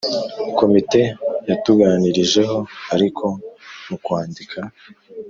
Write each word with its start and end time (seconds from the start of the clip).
Komite 0.59 1.01
yatuganirijeho 1.49 2.57
ariko 2.95 3.25
mu 3.87 3.97
kwandika, 4.03 4.59